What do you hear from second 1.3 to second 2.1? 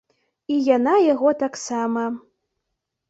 таксама.